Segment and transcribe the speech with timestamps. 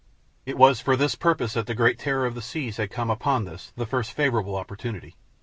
[0.47, 3.45] It was for this purpose that the great terror of the seas had come upon
[3.45, 5.15] this, the first favorable opportunity.